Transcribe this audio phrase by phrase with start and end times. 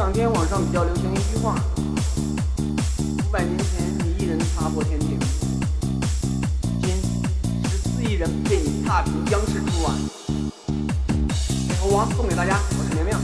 [0.00, 1.54] 这两天网上比较流行一句话：
[3.18, 3.66] 五百年前
[3.98, 5.18] 你一人踏破天地，
[6.80, 6.90] 今
[7.68, 9.94] 十四亿人被你踏平央视春晚。
[11.68, 13.14] 美猴王送给大家，我是绵绵。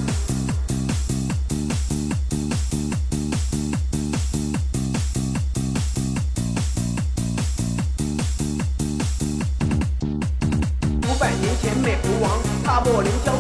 [11.09, 13.33] 五百年前美猴王踏破凌霄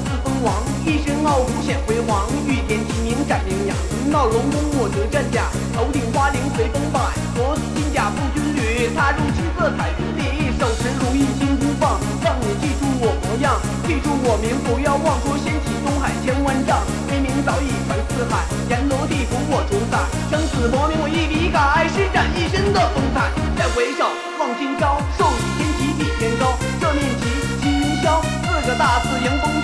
[0.43, 3.77] 王，一身傲骨显辉煌，御天齐名斩羚羊，
[4.11, 6.99] 闹龙宫我得战甲，头顶花翎随风摆，
[7.37, 24.07] 着金甲步军旅，踏入七色彩云里，手持如意金箍棒，让你记住我模样，记住我名，不要忘说掀起东海千万丈，威名早已传四海，阎罗地府我主宰，生死薄命我一笔改，施展一身的风采，再回首
[24.39, 27.25] 望今朝，寿与天齐比天高，这面旗
[27.63, 29.56] 齐云霄，四个大字迎风，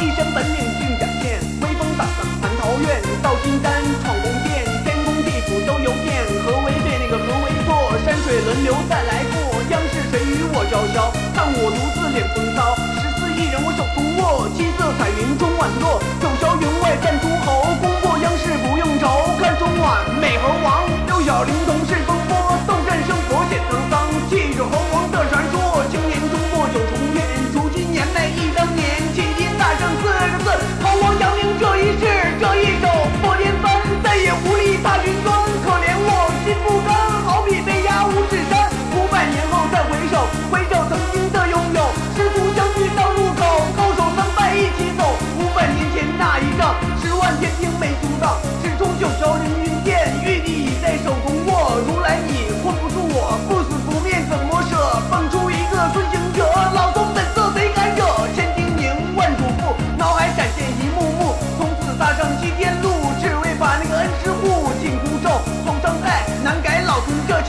[0.00, 11.12] 一身本领尽展现，威风挡上蟠桃苑，到金丹闯宫殿，天宫地府都游遍，何为对那个何为错，山水轮流再来过，央视谁与我叫嚣？
[11.34, 12.49] 看我独自领风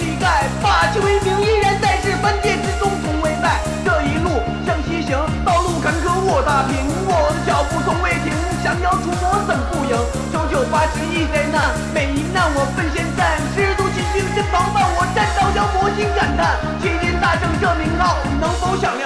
[0.01, 3.61] 乞丐，霸气威名依然在世，凡界之中从未败。
[3.85, 5.13] 这一路向西行，
[5.45, 9.93] 道路坎坷我踏平，我的脚步从未停，降妖除魔怎不赢？
[10.33, 19.00] 九九八十一灾难，每一难我奋先战，师徒齐心身旁伴我，战刀妖魔心感叹，齐天大圣这名号，能否响亮？